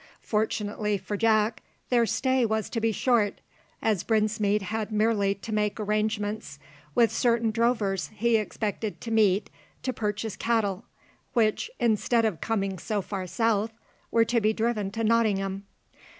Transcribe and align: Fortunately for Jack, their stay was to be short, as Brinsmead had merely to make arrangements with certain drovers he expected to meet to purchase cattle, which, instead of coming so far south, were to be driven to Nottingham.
Fortunately 0.23 0.97
for 0.97 1.15
Jack, 1.15 1.61
their 1.91 2.07
stay 2.07 2.43
was 2.43 2.71
to 2.71 2.81
be 2.81 2.91
short, 2.91 3.39
as 3.83 4.01
Brinsmead 4.01 4.63
had 4.63 4.91
merely 4.91 5.35
to 5.35 5.53
make 5.53 5.79
arrangements 5.79 6.57
with 6.95 7.11
certain 7.11 7.51
drovers 7.51 8.09
he 8.15 8.35
expected 8.35 8.99
to 9.01 9.11
meet 9.11 9.51
to 9.83 9.93
purchase 9.93 10.35
cattle, 10.35 10.85
which, 11.33 11.69
instead 11.79 12.25
of 12.25 12.41
coming 12.41 12.79
so 12.79 13.03
far 13.03 13.27
south, 13.27 13.73
were 14.09 14.25
to 14.25 14.41
be 14.41 14.53
driven 14.53 14.89
to 14.89 15.03
Nottingham. 15.03 15.67